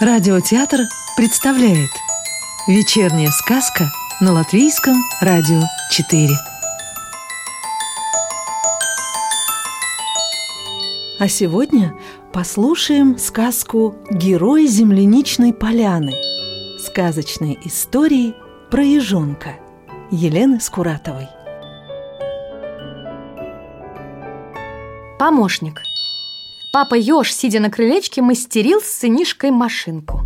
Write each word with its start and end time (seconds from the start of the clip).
Радиотеатр 0.00 0.82
представляет 1.16 1.90
Вечерняя 2.68 3.30
сказка 3.30 3.90
на 4.20 4.32
Латвийском 4.32 4.94
радио 5.20 5.60
4 5.90 6.28
А 11.18 11.26
сегодня 11.26 11.96
послушаем 12.32 13.18
сказку 13.18 13.96
«Герой 14.08 14.68
земляничной 14.68 15.52
поляны» 15.52 16.12
Сказочные 16.78 17.58
истории 17.66 18.36
про 18.70 18.84
ежонка 18.84 19.56
Елены 20.12 20.60
Скуратовой. 20.60 21.26
Помощник 25.18 25.87
Папа 26.70 26.94
Ёж, 26.94 27.32
сидя 27.32 27.60
на 27.60 27.70
крылечке, 27.70 28.20
мастерил 28.20 28.82
с 28.82 28.88
сынишкой 28.88 29.50
машинку. 29.50 30.20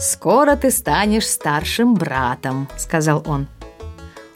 «Скоро 0.00 0.56
ты 0.56 0.70
станешь 0.70 1.28
старшим 1.28 1.94
братом»,— 1.94 2.68
сказал 2.78 3.22
он. 3.26 3.48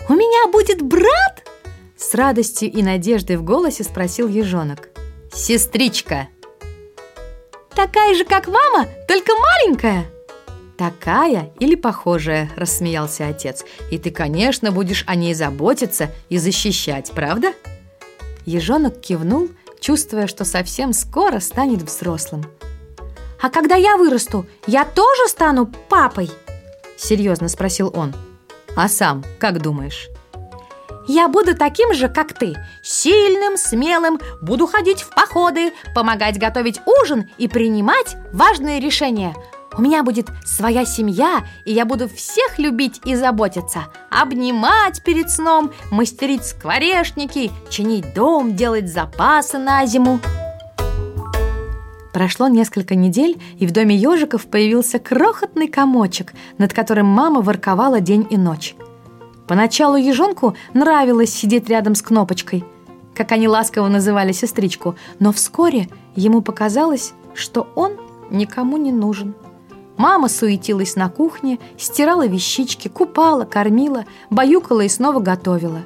«У 0.08 0.12
меня 0.12 0.50
будет 0.52 0.82
брат?» 0.82 1.48
С 1.96 2.14
радостью 2.14 2.70
и 2.70 2.82
надеждой 2.82 3.36
в 3.36 3.44
голосе 3.44 3.82
спросил 3.82 4.28
ежонок. 4.28 4.90
«Сестричка!» 5.32 6.28
«Такая 7.74 8.14
же, 8.14 8.24
как 8.24 8.46
мама, 8.46 8.86
только 9.08 9.32
маленькая!» 9.34 10.04
«Такая 10.76 11.50
или 11.60 11.76
похожая?»– 11.76 12.50
рассмеялся 12.56 13.26
отец. 13.26 13.64
«И 13.90 13.98
ты, 13.98 14.10
конечно, 14.10 14.70
будешь 14.70 15.04
о 15.06 15.14
ней 15.14 15.32
заботиться 15.32 16.10
и 16.28 16.36
защищать, 16.36 17.12
правда?» 17.12 17.54
Ежонок 18.44 19.00
кивнул– 19.00 19.48
чувствуя, 19.82 20.26
что 20.26 20.46
совсем 20.46 20.94
скоро 20.94 21.40
станет 21.40 21.82
взрослым. 21.82 22.44
«А 23.42 23.50
когда 23.50 23.74
я 23.74 23.96
вырасту, 23.96 24.46
я 24.66 24.86
тоже 24.86 25.28
стану 25.28 25.66
папой?»– 25.66 26.30
серьезно 26.96 27.48
спросил 27.48 27.92
он. 27.94 28.14
«А 28.76 28.88
сам, 28.88 29.22
как 29.38 29.60
думаешь?» 29.60 30.08
«Я 31.08 31.26
буду 31.26 31.56
таким 31.56 31.92
же, 31.92 32.08
как 32.08 32.32
ты, 32.32 32.54
сильным, 32.82 33.56
смелым, 33.56 34.20
буду 34.40 34.68
ходить 34.68 35.02
в 35.02 35.10
походы, 35.10 35.72
помогать 35.94 36.38
готовить 36.38 36.80
ужин 36.86 37.28
и 37.38 37.48
принимать 37.48 38.16
важные 38.32 38.80
решения– 38.80 39.34
у 39.76 39.82
меня 39.82 40.02
будет 40.02 40.28
своя 40.44 40.84
семья, 40.84 41.44
и 41.64 41.72
я 41.72 41.84
буду 41.84 42.08
всех 42.08 42.58
любить 42.58 43.00
и 43.04 43.14
заботиться. 43.14 43.84
Обнимать 44.10 45.02
перед 45.02 45.30
сном, 45.30 45.72
мастерить 45.90 46.44
скворечники, 46.44 47.50
чинить 47.70 48.14
дом, 48.14 48.54
делать 48.54 48.92
запасы 48.92 49.58
на 49.58 49.84
зиму. 49.86 50.20
Прошло 52.12 52.48
несколько 52.48 52.94
недель, 52.94 53.40
и 53.58 53.66
в 53.66 53.72
доме 53.72 53.96
ежиков 53.96 54.46
появился 54.46 54.98
крохотный 54.98 55.68
комочек, 55.68 56.34
над 56.58 56.74
которым 56.74 57.06
мама 57.06 57.40
ворковала 57.40 58.00
день 58.00 58.26
и 58.28 58.36
ночь. 58.36 58.74
Поначалу 59.48 59.96
ежонку 59.96 60.54
нравилось 60.74 61.32
сидеть 61.32 61.68
рядом 61.68 61.94
с 61.94 62.02
кнопочкой, 62.02 62.64
как 63.14 63.32
они 63.32 63.48
ласково 63.48 63.88
называли 63.88 64.32
сестричку, 64.32 64.96
но 65.18 65.32
вскоре 65.32 65.88
ему 66.14 66.42
показалось, 66.42 67.14
что 67.34 67.66
он 67.74 67.92
никому 68.30 68.76
не 68.76 68.92
нужен. 68.92 69.34
Мама 69.96 70.28
суетилась 70.28 70.96
на 70.96 71.08
кухне, 71.08 71.58
стирала 71.76 72.26
вещички, 72.26 72.88
купала, 72.88 73.44
кормила, 73.44 74.04
баюкала 74.30 74.80
и 74.80 74.88
снова 74.88 75.20
готовила. 75.20 75.82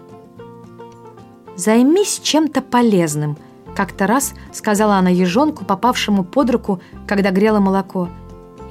«Займись 1.56 2.20
чем-то 2.22 2.60
полезным»,— 2.60 3.36
как-то 3.77 4.06
раз 4.06 4.34
сказала 4.52 4.96
она 4.96 5.10
ежонку, 5.10 5.64
попавшему 5.64 6.24
под 6.24 6.50
руку, 6.50 6.80
когда 7.06 7.30
грела 7.30 7.60
молоко. 7.60 8.08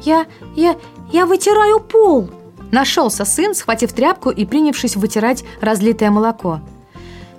«Я... 0.03 0.25
я... 0.55 0.75
я 1.11 1.25
вытираю 1.25 1.79
пол!» 1.79 2.29
Нашелся 2.71 3.25
сын, 3.25 3.55
схватив 3.55 3.93
тряпку 3.93 4.29
и 4.29 4.45
принявшись 4.45 4.95
вытирать 4.95 5.43
разлитое 5.61 6.11
молоко. 6.11 6.59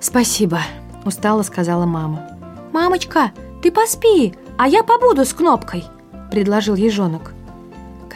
«Спасибо»,— 0.00 0.60
устало 1.04 1.42
сказала 1.42 1.86
мама. 1.86 2.26
«Мамочка, 2.72 3.32
ты 3.62 3.70
поспи, 3.70 4.34
а 4.56 4.68
я 4.68 4.82
побуду 4.82 5.24
с 5.24 5.32
кнопкой»,— 5.32 5.84
предложил 6.30 6.74
ежонок. 6.74 7.35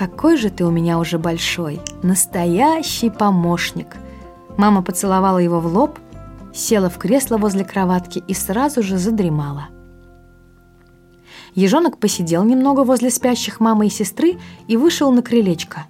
«Какой 0.01 0.39
же 0.39 0.49
ты 0.49 0.65
у 0.65 0.71
меня 0.71 0.99
уже 0.99 1.19
большой, 1.19 1.79
настоящий 2.03 3.11
помощник!» 3.11 3.99
Мама 4.57 4.81
поцеловала 4.81 5.37
его 5.37 5.61
в 5.61 5.67
лоб, 5.67 5.99
села 6.55 6.89
в 6.89 6.97
кресло 6.97 7.37
возле 7.37 7.67
кроватки 7.67 8.25
и 8.27 8.33
сразу 8.33 8.83
же 8.83 8.97
задремала. 8.97 9.69
Ежонок 11.55 11.99
посидел 11.99 12.45
немного 12.45 12.83
возле 12.83 13.11
спящих 13.11 13.61
мамы 13.61 13.89
и 13.89 13.91
сестры 13.91 14.39
и 14.69 14.79
вышел 14.79 15.13
на 15.13 15.21
крылечко. 15.21 15.85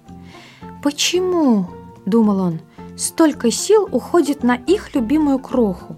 «Почему?»– 0.83 1.67
думал 2.05 2.41
он. 2.41 2.59
«Столько 2.97 3.49
сил 3.49 3.87
уходит 3.93 4.43
на 4.43 4.55
их 4.55 4.93
любимую 4.93 5.39
кроху. 5.39 5.95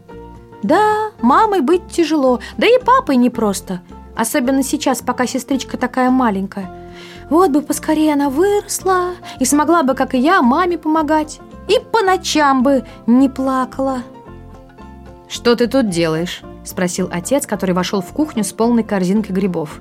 Да, 0.61 1.09
мамой 1.19 1.61
быть 1.61 1.87
тяжело, 1.87 2.41
да 2.57 2.67
и 2.67 2.77
папой 2.85 3.15
непросто, 3.15 3.81
особенно 4.15 4.61
сейчас, 4.61 5.01
пока 5.01 5.25
сестричка 5.25 5.77
такая 5.77 6.11
маленькая». 6.11 6.82
Вот 7.29 7.51
бы 7.51 7.61
поскорее 7.61 8.13
она 8.13 8.29
выросла 8.29 9.11
и 9.39 9.45
смогла 9.45 9.83
бы, 9.83 9.93
как 9.93 10.13
и 10.13 10.19
я, 10.19 10.41
маме 10.41 10.77
помогать. 10.77 11.39
И 11.67 11.79
по 11.79 12.01
ночам 12.01 12.63
бы 12.63 12.85
не 13.07 13.29
плакала. 13.29 14.03
«Что 15.29 15.55
ты 15.55 15.67
тут 15.67 15.89
делаешь?»– 15.89 16.43
спросил 16.63 17.09
отец, 17.11 17.47
который 17.47 17.73
вошел 17.73 18.01
в 18.01 18.11
кухню 18.13 18.43
с 18.43 18.51
полной 18.51 18.83
корзинкой 18.83 19.33
грибов. 19.33 19.79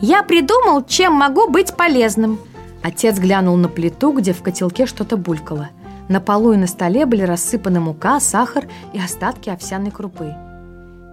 «Я 0.00 0.22
придумал, 0.22 0.82
чем 0.84 1.12
могу 1.12 1.48
быть 1.48 1.74
полезным». 1.74 2.38
Отец 2.82 3.18
глянул 3.18 3.56
на 3.56 3.68
плиту, 3.68 4.12
где 4.12 4.32
в 4.32 4.42
котелке 4.42 4.86
что-то 4.86 5.16
булькало. 5.16 5.68
На 6.08 6.20
полу 6.20 6.52
и 6.52 6.56
на 6.56 6.66
столе 6.66 7.06
были 7.06 7.22
рассыпаны 7.22 7.78
мука, 7.78 8.18
сахар 8.18 8.66
и 8.92 8.98
остатки 8.98 9.50
овсяной 9.50 9.90
крупы. 9.90 10.34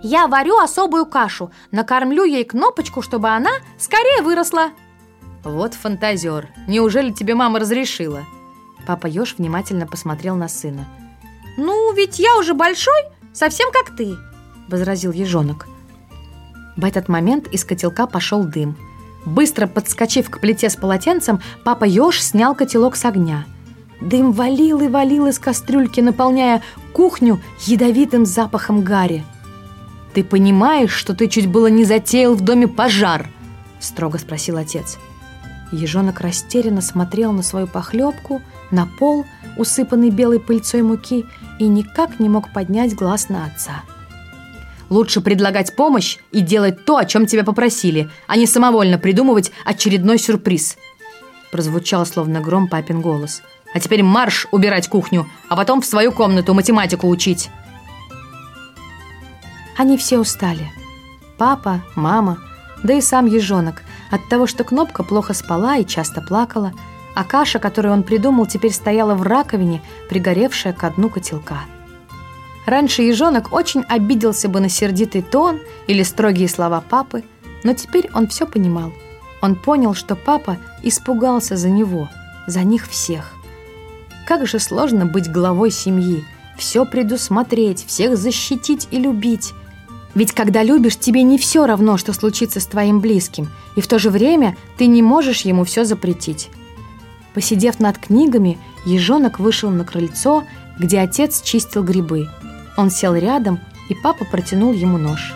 «Я 0.01 0.27
варю 0.27 0.57
особую 0.57 1.06
кашу, 1.06 1.51
накормлю 1.72 2.23
ей 2.23 2.45
кнопочку, 2.45 3.01
чтобы 3.01 3.29
она 3.29 3.51
скорее 3.77 4.23
выросла», 4.23 4.69
«Вот 5.47 5.75
фантазер! 5.75 6.49
Неужели 6.67 7.11
тебе 7.11 7.33
мама 7.33 7.59
разрешила?» 7.59 8.25
Папа 8.85 9.07
Ёж 9.07 9.35
внимательно 9.37 9.87
посмотрел 9.87 10.35
на 10.35 10.49
сына. 10.49 10.85
«Ну, 11.57 11.93
ведь 11.93 12.19
я 12.19 12.37
уже 12.37 12.53
большой, 12.53 12.99
совсем 13.31 13.71
как 13.71 13.95
ты!» 13.95 14.17
Возразил 14.67 15.13
ежонок. 15.13 15.67
В 16.75 16.83
этот 16.83 17.07
момент 17.07 17.47
из 17.47 17.63
котелка 17.63 18.07
пошел 18.07 18.43
дым. 18.43 18.75
Быстро 19.25 19.67
подскочив 19.67 20.29
к 20.29 20.41
плите 20.41 20.69
с 20.69 20.75
полотенцем, 20.75 21.39
папа 21.63 21.85
Ёж 21.85 22.21
снял 22.21 22.53
котелок 22.53 22.97
с 22.97 23.05
огня. 23.05 23.45
Дым 24.01 24.33
валил 24.33 24.81
и 24.81 24.89
валил 24.89 25.27
из 25.27 25.39
кастрюльки, 25.39 26.01
наполняя 26.01 26.61
кухню 26.91 27.41
ядовитым 27.65 28.25
запахом 28.25 28.83
гари. 28.83 29.23
«Ты 30.13 30.25
понимаешь, 30.25 30.91
что 30.91 31.15
ты 31.15 31.29
чуть 31.29 31.47
было 31.47 31.67
не 31.67 31.85
затеял 31.85 32.35
в 32.35 32.41
доме 32.41 32.67
пожар?»– 32.67 33.29
строго 33.79 34.17
спросил 34.17 34.57
отец. 34.57 34.97
Ежонок 35.72 36.22
растерянно 36.22 36.81
смотрел 36.81 37.31
на 37.31 37.44
свою 37.44 37.67
похлебку, 37.67 38.41
на 38.72 38.85
пол, 38.85 39.25
усыпанный 39.57 40.09
белой 40.09 40.39
пыльцой 40.39 40.81
муки, 40.81 41.25
и 41.59 41.67
никак 41.67 42.19
не 42.19 42.29
мог 42.29 42.53
поднять 42.53 42.95
глаз 42.95 43.29
на 43.29 43.45
отца. 43.45 43.83
«Лучше 44.89 45.19
предлагать 45.19 45.75
помощь 45.75 46.17
и 46.31 46.39
делать 46.39 46.85
то, 46.85 46.95
о 46.95 47.06
чем 47.06 47.25
тебя 47.25 47.44
попросили, 47.44 48.09
а 48.27 48.38
не 48.38 48.45
самовольно 48.45 48.97
придумывать 48.97 49.51
очередной 49.66 50.17
сюрприз», 50.17 50.77
прозвучал 51.51 52.06
словно 52.06 52.39
гром 52.39 52.69
папин 52.69 53.01
голос. 53.01 53.41
«А 53.73 53.81
теперь 53.81 54.01
марш 54.01 54.47
убирать 54.51 54.88
кухню, 54.88 55.27
а 55.50 55.57
потом 55.57 55.81
в 55.81 55.85
свою 55.85 56.13
комнату 56.13 56.53
математику 56.53 57.09
учить!» 57.09 57.50
Они 59.77 59.97
все 59.97 60.18
устали. 60.18 60.71
Папа, 61.38 61.83
мама, 61.95 62.39
да 62.83 62.94
и 62.94 63.01
сам 63.01 63.25
ежонок– 63.25 63.83
от 64.12 64.27
того, 64.30 64.48
что 64.48 64.63
Кнопка 64.63 65.04
плохо 65.04 65.33
спала 65.33 65.77
и 65.77 65.86
часто 65.86 66.21
плакала, 66.21 66.74
а 67.15 67.24
каша, 67.24 67.59
которую 67.59 67.94
он 67.94 68.04
придумал, 68.04 68.45
теперь 68.45 68.71
стояла 68.71 69.15
в 69.15 69.24
раковине, 69.24 69.81
пригоревшая 70.09 70.74
к 70.74 70.95
дну 70.95 71.09
котелка. 71.09 71.62
Раньше 72.65 73.01
ежонок 73.01 73.54
очень 73.54 73.83
обиделся 73.88 74.50
бы 74.50 74.59
на 74.59 74.69
сердитый 74.69 75.21
тон 75.21 75.59
или 75.88 76.04
строгие 76.04 76.50
слова 76.50 76.81
папы, 76.81 77.24
но 77.63 77.74
теперь 77.74 78.09
он 78.13 78.27
все 78.27 78.45
понимал. 78.45 78.94
Он 79.42 79.56
понял, 79.56 79.94
что 79.94 80.15
папа 80.15 80.57
испугался 80.83 81.56
за 81.56 81.69
него, 81.69 82.10
за 82.45 82.63
них 82.63 82.88
всех. 82.88 83.33
Как 84.27 84.45
же 84.45 84.60
сложно 84.60 85.06
быть 85.06 85.31
главой 85.31 85.71
семьи, 85.71 86.24
все 86.57 86.86
предусмотреть, 86.86 87.86
всех 87.86 88.18
защитить 88.18 88.88
и 88.92 89.00
любить– 89.00 89.53
ведь 90.17 90.31
когда 90.31 90.63
любишь, 90.63 90.97
тебе 90.97 91.21
не 91.21 91.37
все 91.37 91.67
равно, 91.67 91.95
что 91.95 92.11
случится 92.11 92.59
с 92.59 92.65
твоим 92.65 93.01
близким, 93.01 93.49
и 93.75 93.81
в 93.81 93.87
то 93.87 93.99
же 93.99 94.09
время 94.09 94.57
ты 94.75 94.87
не 94.87 95.03
можешь 95.03 95.41
ему 95.41 95.63
все 95.63 95.85
запретить. 95.85 96.49
Посидев 97.35 97.79
над 97.79 97.99
книгами, 97.99 98.57
ежонок 98.83 99.37
вышел 99.37 99.69
на 99.69 99.85
крыльцо, 99.85 100.43
где 100.79 101.01
отец 101.01 101.43
чистил 101.43 101.83
грибы. 101.83 102.27
Он 102.77 102.89
сел 102.89 103.13
рядом, 103.13 103.59
и 103.89 103.93
папа 103.93 104.25
протянул 104.25 104.73
ему 104.73 104.97
нож. 104.97 105.35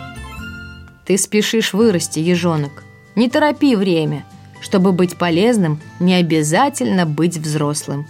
«Ты 1.05 1.15
спешишь 1.19 1.73
вырасти, 1.73 2.17
ежонок. 2.17 2.83
Не 3.15 3.29
торопи 3.29 3.75
время. 3.75 4.25
Чтобы 4.61 4.93
быть 4.93 5.15
полезным, 5.15 5.79
не 5.99 6.15
обязательно 6.15 7.05
быть 7.05 7.37
взрослым. 7.37 8.07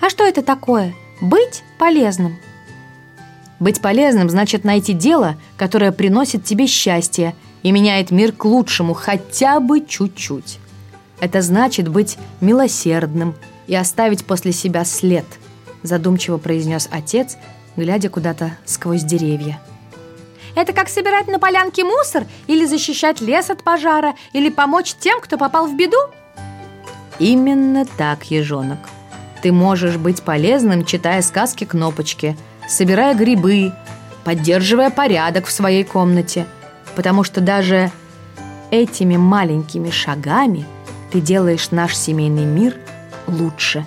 А 0.00 0.08
что 0.08 0.24
это 0.24 0.40
такое? 0.40 0.94
Быть 1.20 1.62
полезным? 1.78 2.38
Быть 3.60 3.80
полезным 3.82 4.30
значит 4.30 4.64
найти 4.64 4.92
дело, 4.92 5.36
которое 5.56 5.90
приносит 5.92 6.44
тебе 6.44 6.66
счастье 6.66 7.34
и 7.62 7.72
меняет 7.72 8.10
мир 8.10 8.32
к 8.32 8.44
лучшему 8.44 8.94
хотя 8.94 9.58
бы 9.58 9.80
чуть-чуть. 9.80 10.58
Это 11.20 11.42
значит 11.42 11.88
быть 11.88 12.16
милосердным 12.40 13.34
и 13.66 13.74
оставить 13.74 14.24
после 14.24 14.52
себя 14.52 14.84
след, 14.84 15.26
задумчиво 15.82 16.38
произнес 16.38 16.88
отец, 16.92 17.36
глядя 17.76 18.08
куда-то 18.08 18.52
сквозь 18.64 19.02
деревья. 19.02 19.60
Это 20.54 20.72
как 20.72 20.88
собирать 20.88 21.28
на 21.28 21.38
полянке 21.38 21.84
мусор 21.84 22.24
или 22.46 22.64
защищать 22.64 23.20
лес 23.20 23.50
от 23.50 23.62
пожара, 23.62 24.14
или 24.32 24.48
помочь 24.48 24.94
тем, 24.98 25.20
кто 25.20 25.36
попал 25.36 25.66
в 25.66 25.76
беду? 25.76 25.96
Именно 27.18 27.84
так, 27.84 28.24
ежонок. 28.30 28.78
Ты 29.42 29.52
можешь 29.52 29.96
быть 29.96 30.22
полезным, 30.22 30.84
читая 30.84 31.22
сказки-кнопочки, 31.22 32.36
собирая 32.68 33.14
грибы, 33.14 33.72
поддерживая 34.24 34.90
порядок 34.90 35.46
в 35.46 35.52
своей 35.52 35.82
комнате, 35.82 36.46
потому 36.94 37.24
что 37.24 37.40
даже 37.40 37.90
этими 38.70 39.16
маленькими 39.16 39.90
шагами 39.90 40.64
ты 41.10 41.20
делаешь 41.20 41.70
наш 41.70 41.96
семейный 41.96 42.44
мир 42.44 42.76
лучше, 43.26 43.86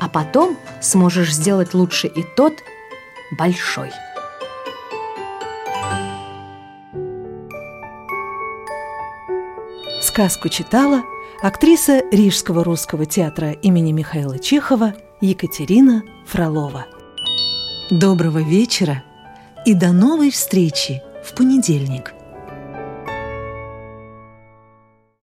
а 0.00 0.08
потом 0.08 0.56
сможешь 0.80 1.34
сделать 1.34 1.74
лучше 1.74 2.06
и 2.06 2.22
тот 2.22 2.54
большой. 3.36 3.90
Сказку 10.00 10.48
читала 10.48 11.02
актриса 11.42 12.02
Рижского 12.12 12.64
русского 12.64 13.06
театра 13.06 13.52
имени 13.52 13.92
Михаила 13.92 14.38
Чехова 14.38 14.94
Екатерина 15.20 16.02
Фролова. 16.26 16.86
Доброго 18.00 18.38
вечера 18.38 19.02
и 19.66 19.74
до 19.74 19.92
новой 19.92 20.30
встречи 20.30 21.02
в 21.22 21.34
понедельник– 21.34 22.14